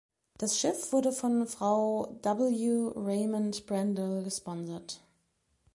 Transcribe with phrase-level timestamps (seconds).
[0.39, 2.91] Das Schiff wurde von Frau W.
[2.95, 5.03] Raymond Brendel gesponsert.